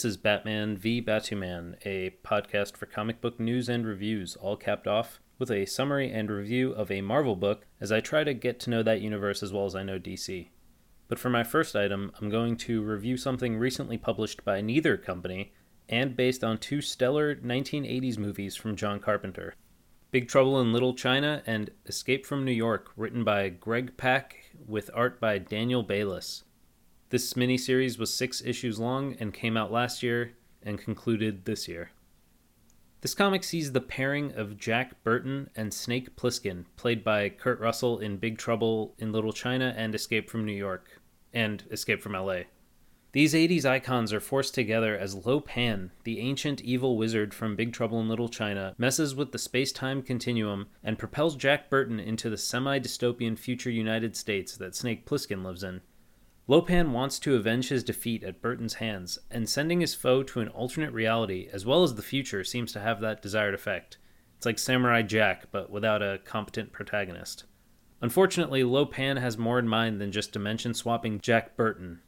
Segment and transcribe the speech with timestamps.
[0.00, 4.86] This is Batman v Batuman, a podcast for comic book news and reviews, all capped
[4.86, 8.58] off with a summary and review of a Marvel book as I try to get
[8.60, 10.48] to know that universe as well as I know DC.
[11.08, 15.52] But for my first item, I'm going to review something recently published by neither company
[15.86, 19.54] and based on two stellar 1980s movies from John Carpenter
[20.12, 24.90] Big Trouble in Little China and Escape from New York, written by Greg Pak with
[24.94, 26.44] art by Daniel Bayliss.
[27.10, 31.90] This miniseries was six issues long and came out last year and concluded this year.
[33.00, 37.98] This comic sees the pairing of Jack Burton and Snake Plissken, played by Kurt Russell
[37.98, 41.00] in Big Trouble in Little China and Escape from New York,
[41.32, 42.42] and Escape from LA.
[43.10, 47.72] These 80s icons are forced together as Lo Pan, the ancient evil wizard from Big
[47.72, 52.30] Trouble in Little China, messes with the space time continuum and propels Jack Burton into
[52.30, 55.80] the semi dystopian future United States that Snake Plissken lives in.
[56.46, 60.40] Lo Pan wants to avenge his defeat at Burton's hands, and sending his foe to
[60.40, 63.98] an alternate reality as well as the future seems to have that desired effect.
[64.36, 67.44] It's like Samurai Jack, but without a competent protagonist.
[68.00, 72.00] Unfortunately, Lo Pan has more in mind than just dimension swapping Jack Burton.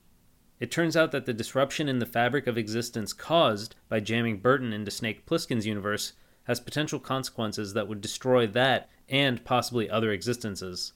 [0.58, 4.72] It turns out that the disruption in the fabric of existence caused by jamming Burton
[4.72, 10.94] into Snake Plissken's universe has potential consequences that would destroy that and possibly other existences.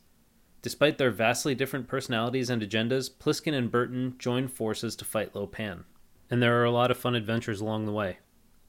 [0.63, 5.47] Despite their vastly different personalities and agendas, Plissken and Burton join forces to fight Lo
[5.47, 5.85] Pan.
[6.31, 8.19] And there are a lot of fun adventures along the way.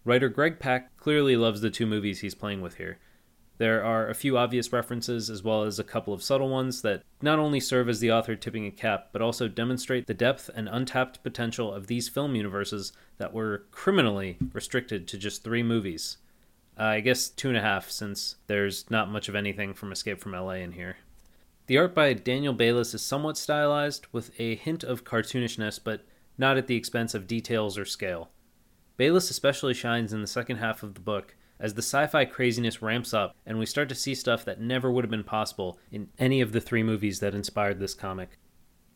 [0.03, 2.99] Writer Greg Pak clearly loves the two movies he's playing with here.
[3.58, 7.02] There are a few obvious references, as well as a couple of subtle ones that
[7.21, 10.69] not only serve as the author tipping a cap, but also demonstrate the depth and
[10.69, 16.17] untapped potential of these film universes that were criminally restricted to just three movies.
[16.80, 20.19] Uh, I guess two and a half, since there's not much of anything from Escape
[20.21, 20.97] from LA in here.
[21.68, 26.05] The art by Daniel Bayliss is somewhat stylized, with a hint of cartoonishness, but
[26.38, 28.30] not at the expense of details or scale.
[28.95, 32.82] Bayliss especially shines in the second half of the book as the sci fi craziness
[32.82, 36.08] ramps up and we start to see stuff that never would have been possible in
[36.17, 38.38] any of the three movies that inspired this comic.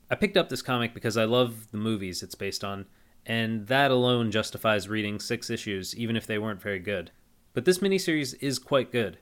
[0.10, 2.86] I picked up this comic because I love the movies it's based on,
[3.26, 7.12] and that alone justifies reading six issues, even if they weren't very good.
[7.54, 9.18] But this miniseries is quite good.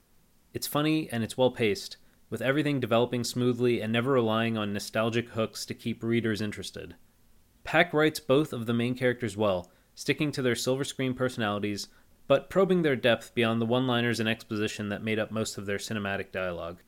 [0.54, 1.96] It's funny and it's well paced,
[2.30, 6.94] with everything developing smoothly and never relying on nostalgic hooks to keep readers interested.
[7.64, 11.88] Pak writes both of the main characters well, sticking to their silver screen personalities,
[12.26, 15.66] but probing their depth beyond the one liners and exposition that made up most of
[15.66, 16.78] their cinematic dialogue.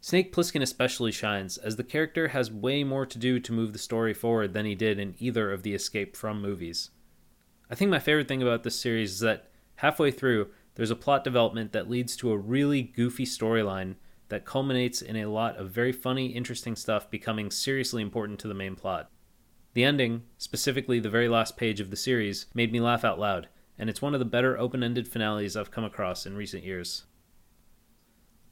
[0.00, 3.78] Snake Plissken especially shines, as the character has way more to do to move the
[3.78, 6.90] story forward than he did in either of the Escape from movies.
[7.70, 11.22] I think my favorite thing about this series is that halfway through, there's a plot
[11.22, 13.94] development that leads to a really goofy storyline
[14.30, 18.54] that culminates in a lot of very funny, interesting stuff becoming seriously important to the
[18.54, 19.10] main plot.
[19.74, 23.48] The ending, specifically the very last page of the series, made me laugh out loud,
[23.78, 27.04] and it's one of the better open ended finales I've come across in recent years.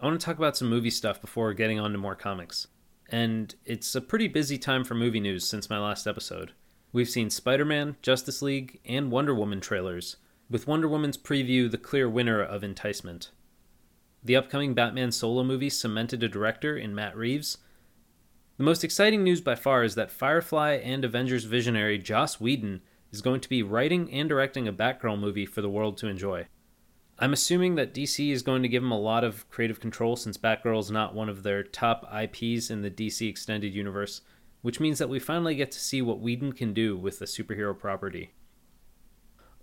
[0.01, 2.69] I want to talk about some movie stuff before getting on to more comics.
[3.09, 6.53] And it's a pretty busy time for movie news since my last episode.
[6.93, 10.17] We've seen Spider Man, Justice League, and Wonder Woman trailers,
[10.49, 13.31] with Wonder Woman's preview the clear winner of Enticement.
[14.25, 17.59] The upcoming Batman solo movie cemented a director in Matt Reeves.
[18.57, 23.23] The most exciting news by far is that Firefly and Avengers visionary Joss Whedon is
[23.23, 26.49] going to be writing and directing a Batgirl movie for the world to enjoy.
[27.21, 30.37] I'm assuming that DC is going to give him a lot of creative control since
[30.37, 34.21] Batgirl is not one of their top IPs in the DC extended universe,
[34.63, 37.77] which means that we finally get to see what Whedon can do with the superhero
[37.77, 38.33] property.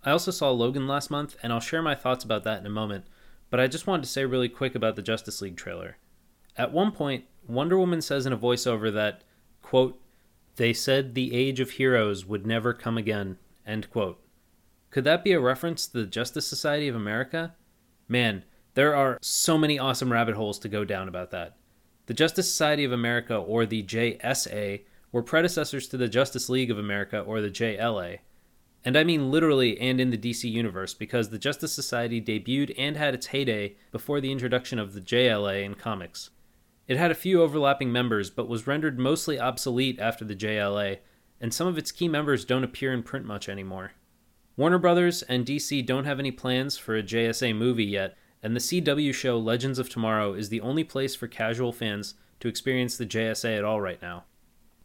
[0.04, 2.70] I also saw Logan last month, and I'll share my thoughts about that in a
[2.70, 3.06] moment,
[3.56, 5.96] but I just wanted to say really quick about the Justice League trailer.
[6.58, 9.24] At one point, Wonder Woman says in a voiceover that,
[9.62, 9.98] quote,
[10.58, 14.20] they said the age of heroes would never come again, end quote.
[14.90, 17.56] Could that be a reference to the Justice Society of America?
[18.10, 18.44] Man,
[18.74, 21.56] there are so many awesome rabbit holes to go down about that.
[22.08, 24.82] The Justice Society of America, or the JSA,
[25.14, 28.20] were predecessors to the Justice League of America, or the JLA.
[28.86, 32.96] And I mean literally and in the DC universe, because the Justice Society debuted and
[32.96, 36.30] had its heyday before the introduction of the JLA in comics.
[36.88, 41.00] It had a few overlapping members, but was rendered mostly obsolete after the JLA,
[41.42, 43.94] and some of its key members don't appear in print much anymore.
[44.56, 48.60] Warner Brothers and DC don't have any plans for a JSA movie yet, and the
[48.60, 53.08] CW show Legends of Tomorrow is the only place for casual fans to experience the
[53.08, 54.26] JSA at all right now.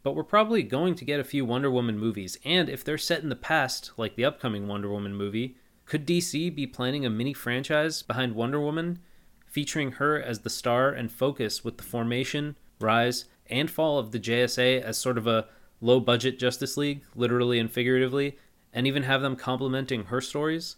[0.03, 3.21] But we're probably going to get a few Wonder Woman movies, and if they're set
[3.21, 7.33] in the past, like the upcoming Wonder Woman movie, could DC be planning a mini
[7.33, 8.99] franchise behind Wonder Woman,
[9.45, 14.19] featuring her as the star and focus with the formation, rise, and fall of the
[14.19, 15.47] JSA as sort of a
[15.81, 18.37] low budget Justice League, literally and figuratively,
[18.73, 20.77] and even have them complementing her stories.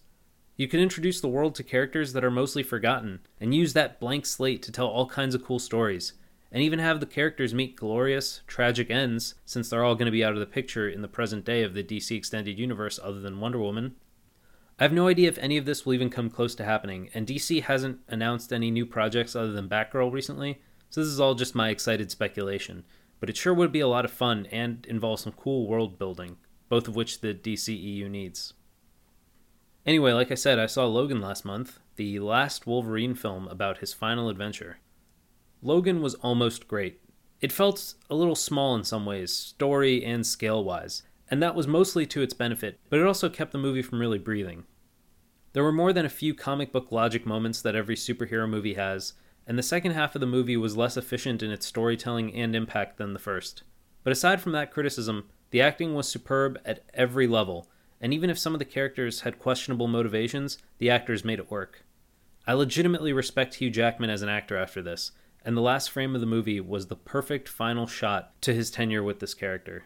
[0.55, 4.25] You can introduce the world to characters that are mostly forgotten, and use that blank
[4.25, 6.13] slate to tell all kinds of cool stories,
[6.53, 10.23] and even have the characters meet glorious, tragic ends, since they're all going to be
[10.23, 13.39] out of the picture in the present day of the DC Extended Universe other than
[13.39, 13.95] Wonder Woman.
[14.79, 17.25] I have no idea if any of this will even come close to happening, and
[17.25, 20.61] DC hasn't announced any new projects other than Batgirl recently,
[20.91, 22.83] so this is all just my excited speculation.
[23.19, 26.37] But it sure would be a lot of fun and involve some cool world building,
[26.69, 28.53] both of which the DCEU needs.
[29.87, 33.93] Anyway, like I said, I saw Logan last month, the last Wolverine film about his
[33.93, 34.77] final adventure.
[35.65, 36.99] Logan was almost great.
[37.39, 41.67] It felt a little small in some ways, story and scale wise, and that was
[41.67, 44.65] mostly to its benefit, but it also kept the movie from really breathing.
[45.53, 49.13] There were more than a few comic book logic moments that every superhero movie has,
[49.47, 52.97] and the second half of the movie was less efficient in its storytelling and impact
[52.97, 53.63] than the first.
[54.03, 57.69] But aside from that criticism, the acting was superb at every level,
[58.01, 61.85] and even if some of the characters had questionable motivations, the actors made it work.
[62.45, 65.13] I legitimately respect Hugh Jackman as an actor after this,
[65.45, 69.03] and the last frame of the movie was the perfect final shot to his tenure
[69.03, 69.85] with this character.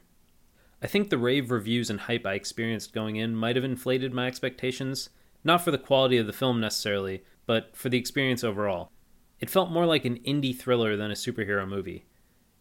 [0.81, 4.27] I think the rave reviews and hype I experienced going in might have inflated my
[4.27, 5.09] expectations,
[5.44, 8.92] not for the quality of the film necessarily, but for the experience overall.
[9.39, 12.06] It felt more like an indie thriller than a superhero movie.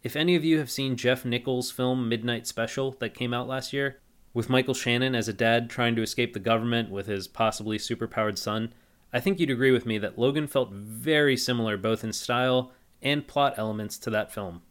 [0.03, 3.73] If any of you have seen Jeff Nichols' film Midnight Special that came out last
[3.73, 4.01] year,
[4.33, 8.39] with Michael Shannon as a dad trying to escape the government with his possibly superpowered
[8.39, 8.73] son,
[9.13, 12.73] I think you'd agree with me that Logan felt very similar both in style
[13.03, 14.63] and plot elements to that film.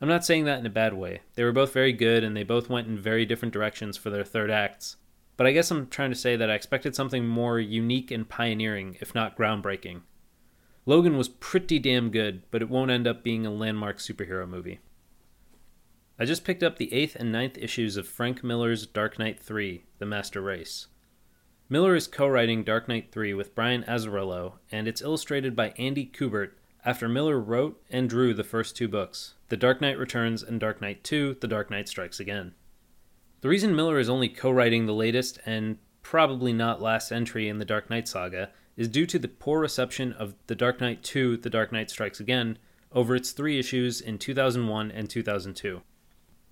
[0.00, 1.22] I'm not saying that in a bad way.
[1.34, 4.24] They were both very good and they both went in very different directions for their
[4.24, 4.96] third acts.
[5.36, 8.96] But I guess I'm trying to say that I expected something more unique and pioneering,
[9.00, 10.02] if not groundbreaking.
[10.84, 14.80] Logan was pretty damn good, but it won't end up being a landmark superhero movie.
[16.18, 19.84] I just picked up the 8th and ninth issues of Frank Miller's Dark Knight 3
[19.98, 20.86] The Master Race.
[21.68, 26.06] Miller is co writing Dark Knight 3 with Brian Azzarello, and it's illustrated by Andy
[26.06, 26.52] Kubert
[26.86, 30.80] after Miller wrote and drew the first two books The Dark Knight Returns and Dark
[30.80, 32.54] Knight 2 The Dark Knight Strikes Again.
[33.40, 37.58] The reason Miller is only co writing the latest and probably not last entry in
[37.58, 41.38] the Dark Knight saga is due to the poor reception of The Dark Knight 2
[41.38, 42.56] The Dark Knight Strikes Again
[42.92, 45.82] over its three issues in 2001 and 2002.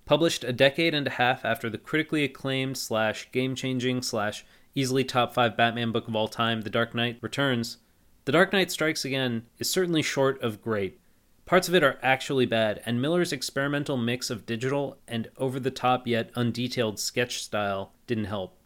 [0.03, 4.45] Published a decade and a half after the critically acclaimed slash game changing slash
[4.75, 7.77] easily top 5 Batman book of all time, The Dark Knight Returns,
[8.25, 10.99] The Dark Knight Strikes Again is certainly short of great.
[11.45, 15.69] Parts of it are actually bad, and Miller's experimental mix of digital and over the
[15.69, 18.57] top yet undetailed sketch style didn't help.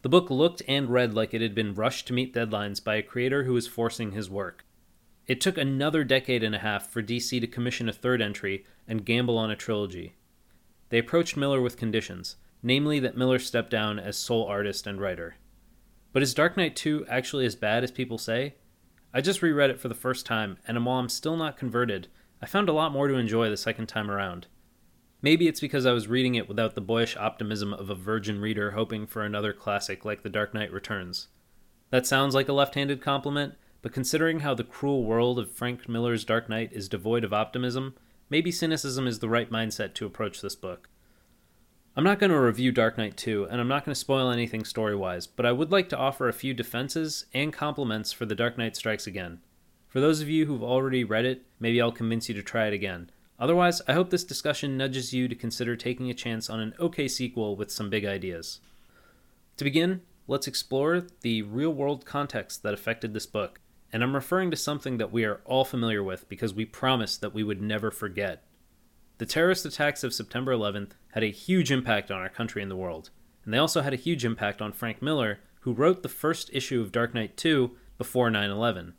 [0.00, 3.02] The book looked and read like it had been rushed to meet deadlines by a
[3.02, 4.64] creator who was forcing his work.
[5.26, 9.04] It took another decade and a half for DC to commission a third entry and
[9.04, 10.14] gamble on a trilogy.
[10.88, 15.36] They approached Miller with conditions, namely that Miller step down as sole artist and writer.
[16.14, 18.54] But is Dark Knight 2 actually as bad as people say?
[19.16, 22.08] I just reread it for the first time, and while I'm still not converted,
[22.42, 24.48] I found a lot more to enjoy the second time around.
[25.22, 28.72] Maybe it's because I was reading it without the boyish optimism of a virgin reader
[28.72, 31.28] hoping for another classic like The Dark Knight Returns.
[31.90, 35.88] That sounds like a left handed compliment, but considering how the cruel world of Frank
[35.88, 37.94] Miller's Dark Knight is devoid of optimism,
[38.28, 40.88] maybe cynicism is the right mindset to approach this book.
[41.96, 44.64] I'm not going to review Dark Knight 2, and I'm not going to spoil anything
[44.64, 48.34] story wise, but I would like to offer a few defenses and compliments for The
[48.34, 49.40] Dark Knight Strikes Again.
[49.86, 52.72] For those of you who've already read it, maybe I'll convince you to try it
[52.72, 53.10] again.
[53.38, 57.06] Otherwise, I hope this discussion nudges you to consider taking a chance on an okay
[57.06, 58.58] sequel with some big ideas.
[59.58, 63.60] To begin, let's explore the real world context that affected this book
[63.94, 67.32] and I'm referring to something that we are all familiar with because we promised that
[67.32, 68.42] we would never forget.
[69.18, 72.76] The terrorist attacks of September 11th had a huge impact on our country and the
[72.76, 73.10] world,
[73.44, 76.80] and they also had a huge impact on Frank Miller, who wrote the first issue
[76.80, 78.94] of Dark Knight 2 before 9 11.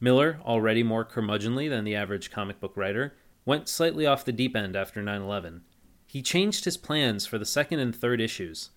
[0.00, 4.54] Miller, already more curmudgeonly than the average comic book writer, went slightly off the deep
[4.54, 5.62] end after 9 11.
[6.06, 8.70] He changed his plans for the second and third issues,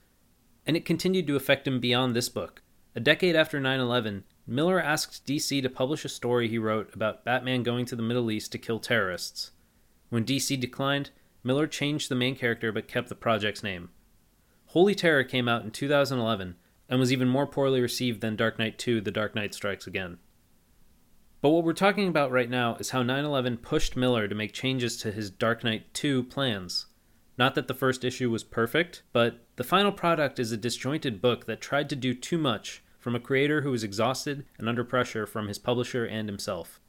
[0.66, 2.64] and it continued to affect him beyond this book.
[2.96, 7.24] A decade after 9 11, Miller asked DC to publish a story he wrote about
[7.24, 9.52] Batman going to the Middle East to kill terrorists.
[10.10, 11.12] When DC declined,
[11.44, 13.90] Miller changed the main character but kept the project's name.
[14.68, 16.56] Holy Terror came out in 2011
[16.90, 20.20] and was even more poorly received than Dark Knight 2 The Dark Knight Strikes Again.
[21.42, 24.54] But what we're talking about right now is how 9 11 pushed Miller to make
[24.54, 26.88] changes to his Dark Knight 2 plans.
[27.38, 31.46] Not that the first issue was perfect, but the final product is a disjointed book
[31.46, 35.28] that tried to do too much from a creator who was exhausted and under pressure
[35.28, 36.80] from his publisher and himself.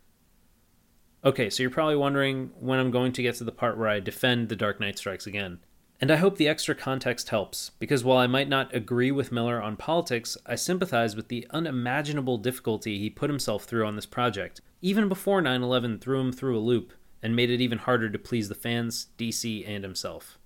[1.24, 3.98] Okay, so you're probably wondering when I'm going to get to the part where I
[3.98, 5.58] defend The Dark Knight Strikes Again.
[6.00, 9.60] And I hope the extra context helps, because while I might not agree with Miller
[9.60, 14.60] on politics, I sympathize with the unimaginable difficulty he put himself through on this project,
[14.80, 18.18] even before 9 11 threw him through a loop and made it even harder to
[18.18, 20.38] please the fans, DC, and himself.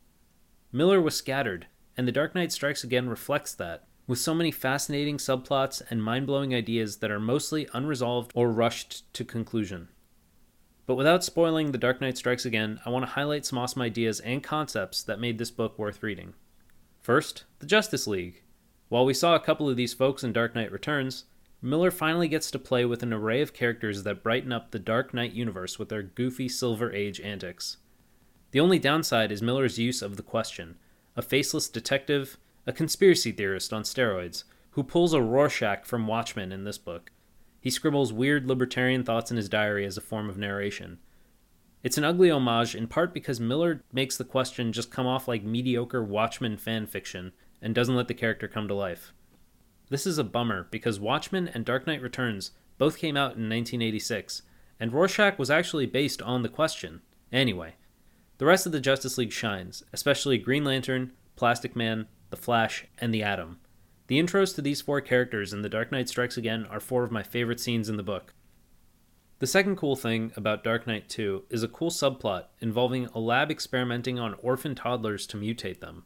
[0.72, 1.66] Miller was scattered,
[1.98, 6.26] and The Dark Knight Strikes Again reflects that, with so many fascinating subplots and mind
[6.26, 9.88] blowing ideas that are mostly unresolved or rushed to conclusion.
[10.84, 14.20] But without spoiling The Dark Knight Strikes Again, I want to highlight some awesome ideas
[14.20, 16.34] and concepts that made this book worth reading.
[17.00, 18.42] First, the Justice League.
[18.88, 21.24] While we saw a couple of these folks in Dark Knight Returns,
[21.62, 25.14] Miller finally gets to play with an array of characters that brighten up the Dark
[25.14, 27.76] Knight universe with their goofy Silver Age antics.
[28.50, 30.76] The only downside is Miller's use of the Question,
[31.16, 32.36] a faceless detective,
[32.66, 37.12] a conspiracy theorist on steroids, who pulls a Rorschach from Watchmen in this book.
[37.62, 40.98] He scribbles weird libertarian thoughts in his diary as a form of narration.
[41.84, 45.44] It's an ugly homage in part because Miller makes the question just come off like
[45.44, 49.12] mediocre Watchmen fan fiction and doesn't let the character come to life.
[49.90, 54.42] This is a bummer because Watchmen and Dark Knight Returns both came out in 1986,
[54.80, 57.00] and Rorschach was actually based on the question.
[57.30, 57.76] Anyway,
[58.38, 63.14] the rest of the Justice League shines, especially Green Lantern, Plastic Man, The Flash, and
[63.14, 63.60] The Atom.
[64.12, 67.10] The intros to these four characters in The Dark Knight Strikes Again are four of
[67.10, 68.34] my favorite scenes in the book.
[69.38, 73.50] The second cool thing about Dark Knight 2 is a cool subplot involving a lab
[73.50, 76.04] experimenting on orphan toddlers to mutate them.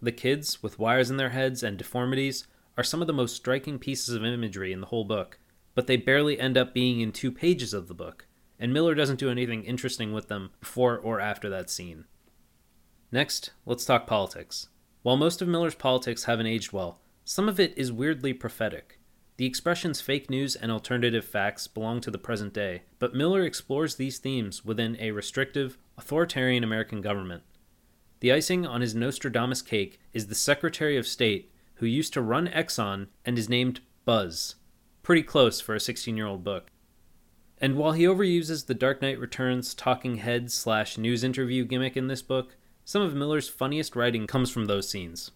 [0.00, 2.46] The kids, with wires in their heads and deformities,
[2.78, 5.38] are some of the most striking pieces of imagery in the whole book,
[5.74, 8.26] but they barely end up being in two pages of the book,
[8.58, 12.06] and Miller doesn't do anything interesting with them before or after that scene.
[13.10, 14.68] Next, let's talk politics.
[15.02, 17.01] While most of Miller's politics haven't aged well,
[17.32, 18.98] some of it is weirdly prophetic.
[19.38, 23.94] The expressions fake news and alternative facts belong to the present day, but Miller explores
[23.94, 27.42] these themes within a restrictive, authoritarian American government.
[28.20, 32.48] The icing on his Nostradamus cake is the Secretary of State, who used to run
[32.48, 34.56] Exxon and is named Buzz.
[35.02, 36.70] Pretty close for a 16 year old book.
[37.56, 42.08] And while he overuses the Dark Knight Returns talking head slash news interview gimmick in
[42.08, 45.30] this book, some of Miller's funniest writing comes from those scenes.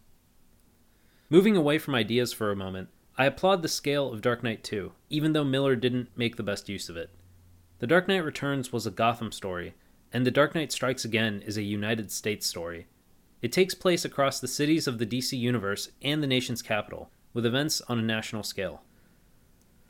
[1.28, 4.92] Moving away from ideas for a moment, I applaud the scale of Dark Knight 2,
[5.10, 7.10] even though Miller didn't make the best use of it.
[7.80, 9.74] The Dark Knight Returns was a Gotham story,
[10.12, 12.86] and The Dark Knight Strikes Again is a United States story.
[13.42, 17.44] It takes place across the cities of the DC universe and the nation's capital, with
[17.44, 18.82] events on a national scale.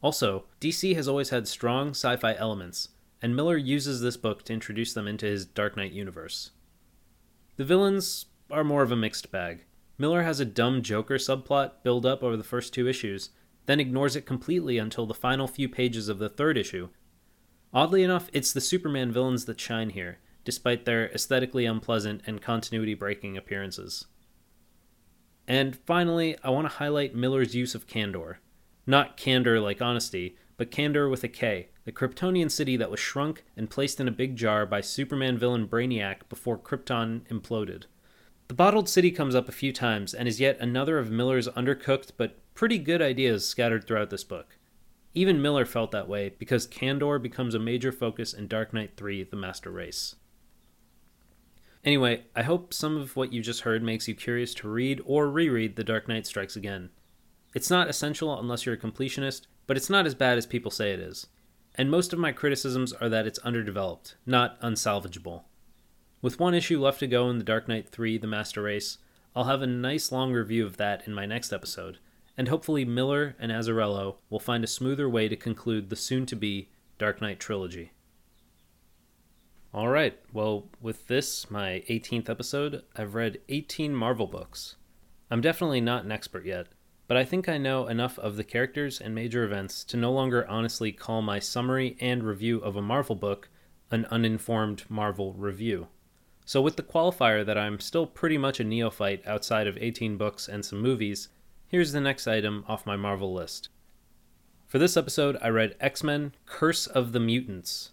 [0.03, 2.89] Also, DC has always had strong sci fi elements,
[3.21, 6.53] and Miller uses this book to introduce them into his Dark Knight universe.
[7.57, 9.66] The villains are more of a mixed bag.
[9.99, 13.31] Miller has a dumb Joker subplot build up over the first two issues,
[13.67, 16.89] then ignores it completely until the final few pages of the third issue.
[17.73, 22.95] Oddly enough, it's the Superman villains that shine here, despite their aesthetically unpleasant and continuity
[22.95, 24.07] breaking appearances.
[25.49, 28.37] And finally, I want to highlight Miller's use of Kandor.
[28.87, 33.45] Not candor like honesty, but Kandor with a K, the Kryptonian city that was shrunk
[33.57, 37.85] and placed in a big jar by Superman villain Brainiac before Krypton imploded.
[38.49, 42.13] The bottled city comes up a few times and is yet another of Miller's undercooked
[42.17, 44.57] but pretty good ideas scattered throughout this book.
[45.15, 49.25] Even Miller felt that way because Kandor becomes a major focus in Dark Knight 3
[49.25, 50.15] The Master Race.
[51.85, 55.31] Anyway, I hope some of what you just heard makes you curious to read or
[55.31, 56.91] reread The Dark Knight Strikes Again.
[57.55, 60.93] It's not essential unless you're a completionist, but it's not as bad as people say
[60.93, 61.29] it is.
[61.75, 65.45] And most of my criticisms are that it's underdeveloped, not unsalvageable.
[66.27, 68.99] With one issue left to go in The Dark Knight 3 The Master Race,
[69.37, 71.99] I'll have a nice long review of that in my next episode,
[72.37, 76.35] and hopefully Miller and Azzarello will find a smoother way to conclude the soon to
[76.35, 76.69] be
[76.99, 77.93] Dark Knight trilogy.
[79.73, 84.75] Alright, well, with this, my 18th episode, I've read 18 Marvel books.
[85.31, 86.67] I'm definitely not an expert yet,
[87.07, 90.45] but I think I know enough of the characters and major events to no longer
[90.49, 93.49] honestly call my summary and review of a Marvel book
[93.93, 95.87] an uninformed Marvel review.
[96.49, 100.47] So, with the qualifier that I'm still pretty much a neophyte outside of 18 books
[100.47, 101.29] and some movies,
[101.67, 103.69] here's the next item off my Marvel list.
[104.65, 107.91] For this episode, I read X Men Curse of the Mutants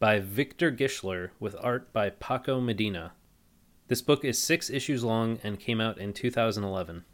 [0.00, 3.12] by Victor Gischler with art by Paco Medina.
[3.86, 7.04] This book is six issues long and came out in 2011.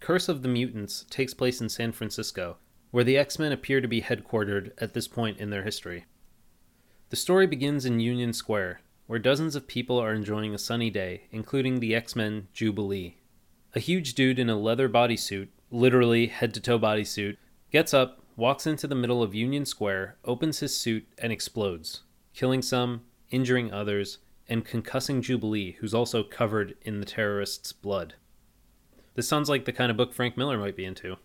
[0.00, 2.56] Curse of the Mutants takes place in San Francisco,
[2.92, 6.06] where the X Men appear to be headquartered at this point in their history.
[7.10, 11.22] The story begins in Union Square, where dozens of people are enjoying a sunny day,
[11.32, 13.16] including the X Men Jubilee.
[13.74, 17.36] A huge dude in a leather bodysuit, literally head to toe bodysuit,
[17.72, 22.02] gets up, walks into the middle of Union Square, opens his suit, and explodes,
[22.34, 23.00] killing some,
[23.32, 28.14] injuring others, and concussing Jubilee, who's also covered in the terrorists' blood.
[29.16, 31.16] This sounds like the kind of book Frank Miller might be into.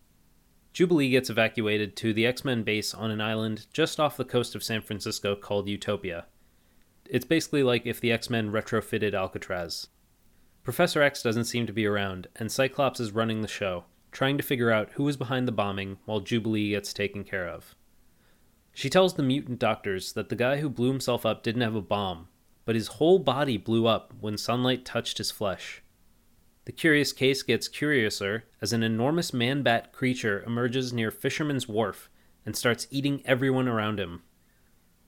[0.73, 4.55] Jubilee gets evacuated to the X Men base on an island just off the coast
[4.55, 6.25] of San Francisco called Utopia.
[7.09, 9.87] It's basically like if the X Men retrofitted Alcatraz.
[10.63, 14.43] Professor X doesn't seem to be around, and Cyclops is running the show, trying to
[14.43, 17.75] figure out who was behind the bombing while Jubilee gets taken care of.
[18.73, 21.81] She tells the mutant doctors that the guy who blew himself up didn't have a
[21.81, 22.27] bomb,
[22.65, 25.83] but his whole body blew up when sunlight touched his flesh.
[26.65, 32.09] The curious case gets curiouser as an enormous man bat creature emerges near Fisherman's Wharf
[32.43, 34.23] and starts eating everyone around him.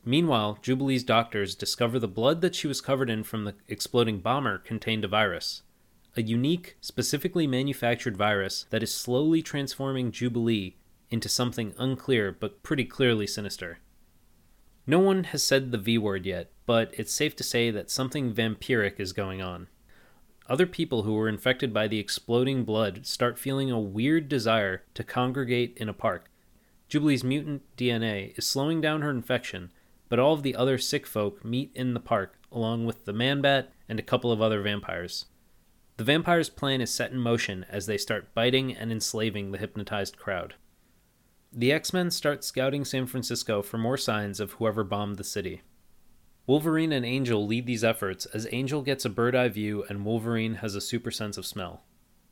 [0.06, 4.58] Meanwhile, Jubilee's doctors discover the blood that she was covered in from the exploding bomber
[4.58, 5.64] contained a virus.
[6.16, 10.78] A unique, specifically manufactured virus that is slowly transforming Jubilee
[11.10, 13.80] into something unclear but pretty clearly sinister.
[14.86, 18.34] No one has said the V word yet, but it's safe to say that something
[18.34, 19.68] vampiric is going on.
[20.50, 25.04] Other people who were infected by the exploding blood start feeling a weird desire to
[25.04, 26.32] congregate in a park.
[26.88, 29.72] Jubilee's mutant DNA is slowing down her infection,
[30.10, 33.42] but all of the other sick folk meet in the park along with the man
[33.42, 35.26] bat and a couple of other vampires.
[35.98, 40.18] The vampires' plan is set in motion as they start biting and enslaving the hypnotized
[40.18, 40.54] crowd.
[41.52, 45.64] The X Men start scouting San Francisco for more signs of whoever bombed the city.
[46.46, 50.56] Wolverine and Angel lead these efforts as Angel gets a bird eye view and Wolverine
[50.56, 51.84] has a super sense of smell.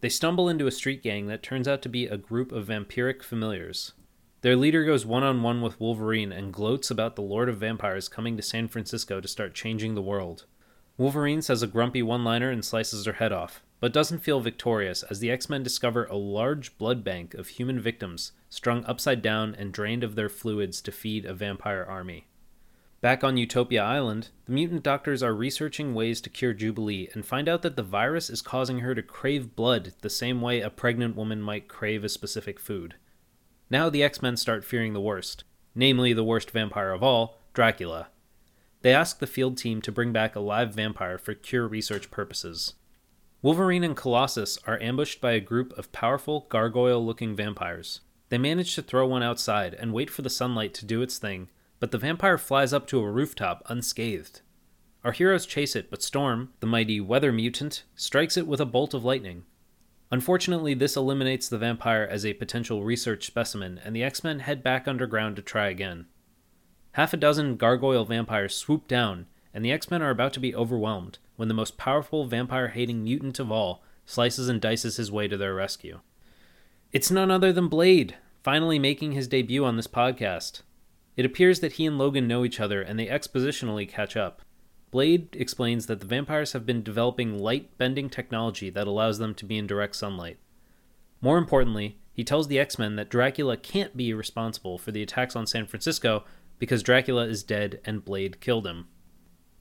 [0.01, 3.23] They stumble into a street gang that turns out to be a group of vampiric
[3.23, 3.93] familiars.
[4.45, 8.07] Their leader goes one on one with Wolverine and gloats about the Lord of Vampires
[8.07, 10.45] coming to San Francisco to start changing the world.
[10.99, 15.01] Wolverine says a grumpy one liner and slices her head off, but doesn't feel victorious
[15.01, 19.55] as the X Men discover a large blood bank of human victims strung upside down
[19.55, 22.27] and drained of their fluids to feed a vampire army.
[23.01, 27.49] Back on Utopia Island, the mutant doctors are researching ways to cure Jubilee and find
[27.49, 31.15] out that the virus is causing her to crave blood the same way a pregnant
[31.15, 32.93] woman might crave a specific food.
[33.69, 38.09] Now the X Men start fearing the worst, namely the worst vampire of all, Dracula.
[38.81, 42.75] They ask the field team to bring back a live vampire for cure research purposes.
[43.41, 48.01] Wolverine and Colossus are ambushed by a group of powerful, gargoyle looking vampires.
[48.29, 51.49] They manage to throw one outside and wait for the sunlight to do its thing,
[51.79, 54.41] but the vampire flies up to a rooftop unscathed.
[55.03, 58.93] Our heroes chase it, but Storm, the mighty weather mutant, strikes it with a bolt
[58.93, 59.45] of lightning.
[60.11, 64.61] Unfortunately, this eliminates the vampire as a potential research specimen, and the X Men head
[64.61, 66.05] back underground to try again.
[66.93, 70.55] Half a dozen gargoyle vampires swoop down, and the X Men are about to be
[70.55, 75.27] overwhelmed when the most powerful vampire hating mutant of all slices and dices his way
[75.27, 75.99] to their rescue.
[76.91, 80.61] It's none other than Blade, finally making his debut on this podcast.
[81.17, 84.41] It appears that he and Logan know each other and they expositionally catch up.
[84.95, 89.43] Blade explains that the vampires have been developing light bending technology that allows them to
[89.43, 90.37] be in direct sunlight.
[91.19, 95.35] More importantly, he tells the X Men that Dracula can't be responsible for the attacks
[95.35, 96.23] on San Francisco
[96.59, 98.87] because Dracula is dead and Blade killed him.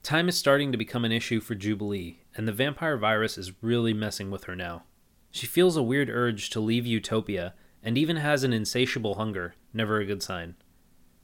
[0.03, 3.93] Time is starting to become an issue for Jubilee, and the vampire virus is really
[3.93, 4.83] messing with her now.
[5.31, 9.99] She feels a weird urge to leave Utopia and even has an insatiable hunger, never
[9.99, 10.55] a good sign.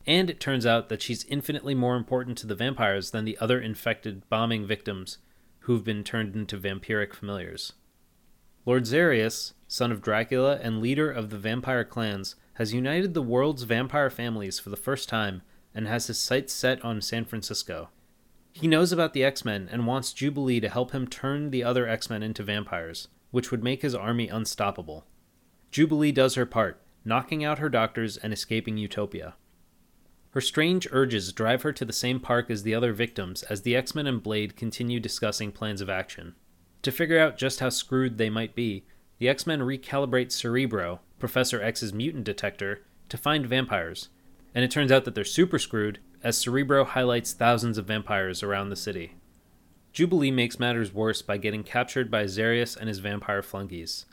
[0.06, 3.60] And it turns out that she's infinitely more important to the vampires than the other
[3.60, 5.20] infected bombing victims
[5.62, 7.74] who've been turned into vampiric familiars.
[8.66, 13.64] Lord Zarius, son of Dracula and leader of the vampire clans, has united the world's
[13.64, 15.42] vampire families for the first time
[15.74, 17.90] and has his sights set on San Francisco.
[18.54, 21.88] He knows about the X Men and wants Jubilee to help him turn the other
[21.88, 25.06] X Men into vampires, which would make his army unstoppable.
[25.72, 29.36] Jubilee does her part, knocking out her doctors and escaping Utopia.
[30.32, 33.76] Her strange urges drive her to the same park as the other victims as the
[33.76, 36.36] X Men and Blade continue discussing plans of action.
[36.84, 38.86] To figure out just how screwed they might be,
[39.20, 44.08] the X Men recalibrate Cerebro, Professor X's mutant detector, to find vampires,
[44.56, 48.70] and it turns out that they're super screwed as Cerebro highlights thousands of vampires around
[48.70, 49.16] the city.
[49.92, 54.06] Jubilee makes matters worse by getting captured by Zarius and his vampire flunkies.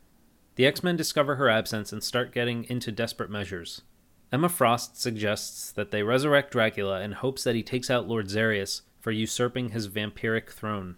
[0.57, 3.83] The X Men discover her absence and start getting into desperate measures.
[4.31, 8.83] Emma Frost suggests that they resurrect Dracula in hopes that he takes out Lord Zarius
[9.01, 10.97] for usurping his vampiric throne.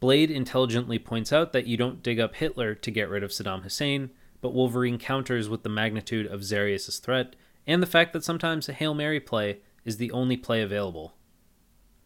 [0.00, 3.64] Blade intelligently points out that you don't dig up Hitler to get rid of Saddam
[3.64, 7.34] Hussein, but Wolverine counters with the magnitude of Zarius' threat
[7.66, 11.14] and the fact that sometimes a Hail Mary play is the only play available.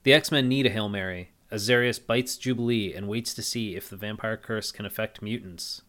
[0.02, 3.76] The X Men need a Hail Mary, as Zarius bites Jubilee and waits to see
[3.76, 5.82] if the vampire curse can affect mutants.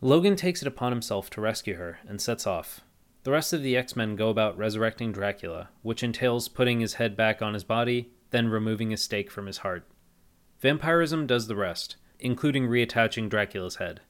[0.00, 2.82] Logan takes it upon himself to rescue her and sets off.
[3.26, 7.16] The rest of the X Men go about resurrecting Dracula, which entails putting his head
[7.16, 9.84] back on his body, then removing a stake from his heart.
[10.60, 14.00] Vampirism does the rest, including reattaching Dracula's head.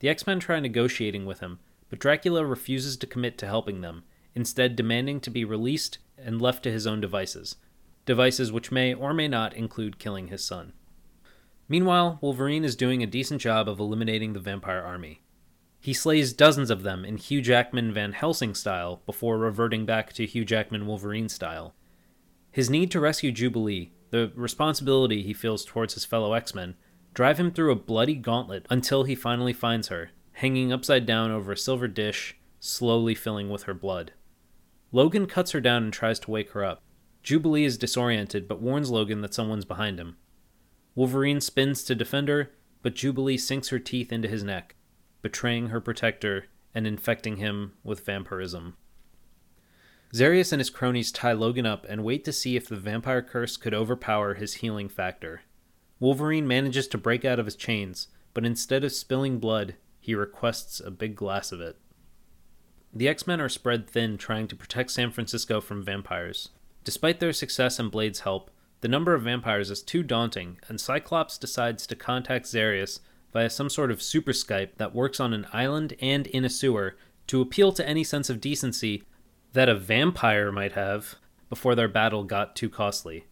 [0.00, 4.02] The X Men try negotiating with him, but Dracula refuses to commit to helping them,
[4.34, 7.54] instead, demanding to be released and left to his own devices.
[8.04, 10.72] Devices which may or may not include killing his son.
[11.68, 15.22] Meanwhile, Wolverine is doing a decent job of eliminating the vampire army.
[15.86, 20.26] He slays dozens of them in Hugh Jackman Van Helsing style before reverting back to
[20.26, 21.76] Hugh Jackman Wolverine style.
[22.50, 26.74] His need to rescue Jubilee, the responsibility he feels towards his fellow X Men,
[27.14, 31.52] drive him through a bloody gauntlet until he finally finds her, hanging upside down over
[31.52, 34.12] a silver dish, slowly filling with her blood.
[34.90, 36.82] Logan cuts her down and tries to wake her up.
[37.22, 40.16] Jubilee is disoriented but warns Logan that someone's behind him.
[40.96, 42.50] Wolverine spins to defend her,
[42.82, 44.74] but Jubilee sinks her teeth into his neck,
[45.26, 48.76] betraying her protector and infecting him with vampirism.
[50.14, 53.56] Xarius and his cronies tie Logan up and wait to see if the vampire curse
[53.56, 55.40] could overpower his healing factor.
[55.98, 60.78] Wolverine manages to break out of his chains, but instead of spilling blood, he requests
[60.78, 61.76] a big glass of it.
[62.94, 66.50] The X Men are spread thin trying to protect San Francisco from vampires.
[66.84, 68.48] Despite their success and Blade's help,
[68.80, 73.00] the number of vampires is too daunting, and Cyclops decides to contact Xarius
[73.36, 76.96] via some sort of super Skype that works on an island and in a sewer
[77.26, 79.02] to appeal to any sense of decency
[79.52, 81.16] that a vampire might have
[81.50, 83.26] before their battle got too costly.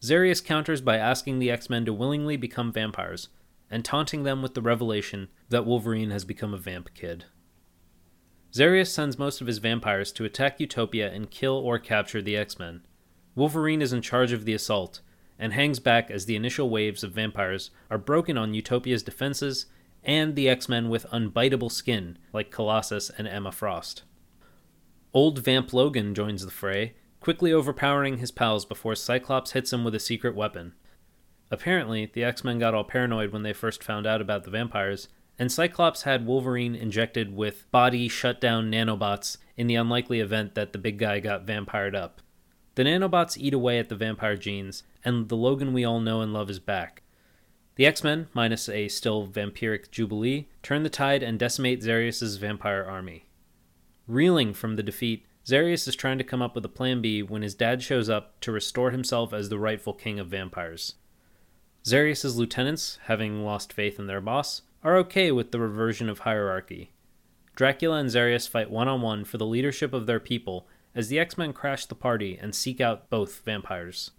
[0.00, 3.28] Xarius counters by asking the X Men to willingly become vampires,
[3.68, 7.24] and taunting them with the revelation that Wolverine has become a vamp kid.
[8.52, 12.60] Xarius sends most of his vampires to attack Utopia and kill or capture the X
[12.60, 12.82] Men.
[13.34, 15.00] Wolverine is in charge of the assault,
[15.38, 19.66] and hangs back as the initial waves of vampires are broken on Utopia's defenses
[20.02, 24.04] and the X Men with unbiteable skin, like Colossus and Emma Frost.
[25.12, 29.96] Old Vamp Logan joins the fray quickly overpowering his pals before Cyclops hits him with
[29.96, 30.74] a secret weapon.
[31.50, 35.08] Apparently, the X Men got all paranoid when they first found out about the vampires,
[35.38, 40.78] and Cyclops had Wolverine injected with body shutdown nanobots in the unlikely event that the
[40.78, 42.20] big guy got vampired up.
[42.76, 46.32] The nanobots eat away at the vampire genes, and the Logan we all know and
[46.32, 47.02] love is back.
[47.76, 52.84] The X Men, minus a still vampiric Jubilee, turn the tide and decimate Xarius' vampire
[52.84, 53.24] army.
[54.06, 57.40] Reeling from the defeat, Xarius is trying to come up with a plan B when
[57.40, 60.96] his dad shows up to restore himself as the rightful king of vampires.
[61.82, 66.90] Xarius' lieutenants, having lost faith in their boss, are okay with the reversion of hierarchy.
[67.54, 71.18] Dracula and Xarius fight one on one for the leadership of their people as the
[71.20, 74.10] X Men crash the party and seek out both vampires.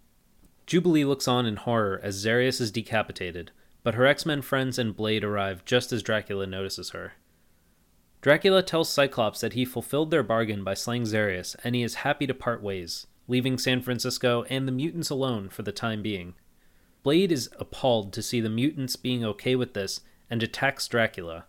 [0.68, 3.52] Jubilee looks on in horror as Xarius is decapitated,
[3.84, 7.14] but her X Men friends and Blade arrive just as Dracula notices her.
[8.22, 12.28] Dracula tells Cyclops that he fulfilled their bargain by slaying Xarius, and he is happy
[12.28, 16.36] to part ways, leaving San Francisco and the mutants alone for the time being.
[17.02, 21.46] Blade is appalled to see the mutants being okay with this and attacks Dracula.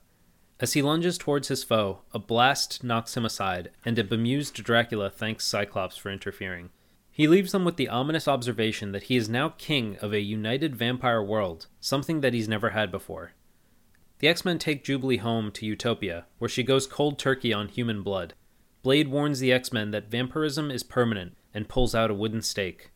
[0.60, 5.08] As he lunges towards his foe, a blast knocks him aside, and a bemused Dracula
[5.08, 6.70] thanks Cyclops for interfering.
[7.12, 10.74] He leaves them with the ominous observation that he is now king of a united
[10.74, 13.32] vampire world, something that he's never had before.
[14.18, 18.02] The X Men take Jubilee home to Utopia, where she goes cold turkey on human
[18.02, 18.34] blood.
[18.82, 22.90] Blade warns the X Men that vampirism is permanent and pulls out a wooden stake.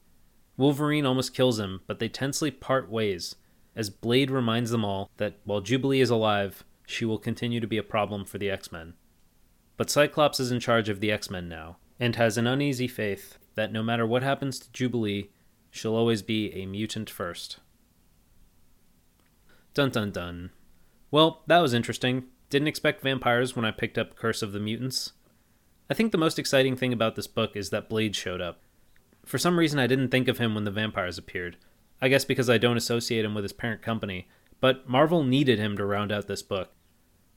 [0.56, 3.36] Wolverine almost kills him, but they tensely part ways,
[3.76, 7.78] as Blade reminds them all that while Jubilee is alive, she will continue to be
[7.78, 8.94] a problem for the X Men.
[9.76, 13.38] But Cyclops is in charge of the X Men now, and has an uneasy faith
[13.54, 15.30] that no matter what happens to Jubilee,
[15.70, 17.58] she'll always be a mutant first.
[19.74, 20.50] Dun dun dun.
[21.10, 22.24] Well, that was interesting.
[22.50, 25.12] Didn't expect vampires when I picked up Curse of the Mutants.
[25.88, 28.60] I think the most exciting thing about this book is that Blade showed up.
[29.24, 31.56] For some reason, I didn't think of him when the vampires appeared.
[32.00, 34.28] I guess because I don't associate him with his parent company,
[34.62, 36.70] but Marvel needed him to round out this book.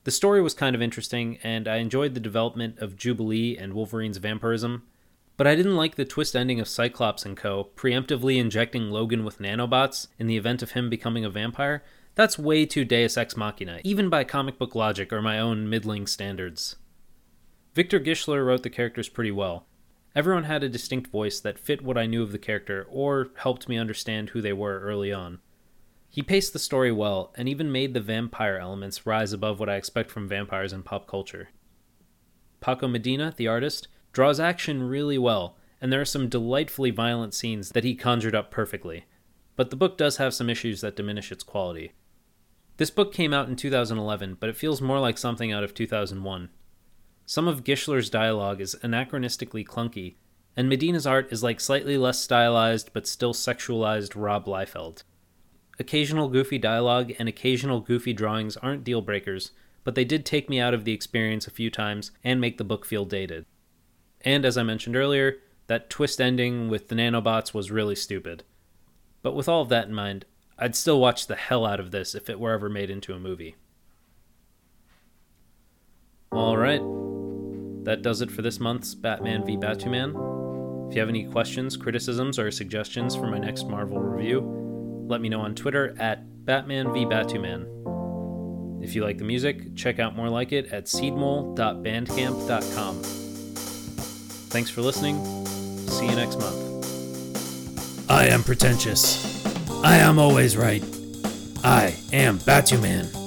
[0.03, 4.17] The story was kind of interesting, and I enjoyed the development of Jubilee and Wolverine's
[4.17, 4.83] vampirism,
[5.35, 7.71] but I didn't like the twist ending of Cyclops and co.
[7.75, 11.83] preemptively injecting Logan with nanobots in the event of him becoming a vampire.
[12.13, 16.05] That's way too Deus Ex Machina, even by comic book logic or my own middling
[16.05, 16.75] standards.
[17.73, 19.65] Victor Gischler wrote the characters pretty well.
[20.15, 23.67] Everyone had a distinct voice that fit what I knew of the character or helped
[23.67, 25.39] me understand who they were early on.
[26.15, 29.75] He paced the story well and even made the vampire elements rise above what I
[29.75, 31.49] expect from vampires in pop culture.
[32.61, 37.71] Paco Medina, the artist, draws action really well, and there are some delightfully violent scenes
[37.71, 39.03] that he conjured up perfectly.
[39.57, 41.91] But the book does have some issues that diminish its quality.
[42.77, 46.49] This book came out in 2011, but it feels more like something out of 2001.
[47.25, 50.15] Some of Gischler's dialogue is anachronistically clunky,
[50.55, 55.03] and Medina's art is like slightly less stylized but still sexualized Rob Liefeld.
[55.77, 59.51] Occasional goofy dialogue and occasional goofy drawings aren't deal breakers,
[59.83, 62.63] but they did take me out of the experience a few times and make the
[62.63, 63.45] book feel dated.
[64.21, 68.43] And as I mentioned earlier, that twist ending with the nanobots was really stupid.
[69.21, 70.25] But with all of that in mind,
[70.57, 73.19] I'd still watch the hell out of this if it were ever made into a
[73.19, 73.55] movie.
[76.31, 76.81] Alright,
[77.85, 80.89] that does it for this month's Batman v Batuman.
[80.89, 84.64] If you have any questions, criticisms, or suggestions for my next Marvel review,
[85.07, 87.71] let me know on Twitter at Batman v Batuman.
[88.83, 93.01] If you like the music, check out more like it at seedmole.bandcamp.com.
[94.49, 95.45] Thanks for listening.
[95.87, 98.09] See you next month.
[98.09, 99.43] I am pretentious.
[99.83, 100.83] I am always right.
[101.63, 103.24] I am Batuman.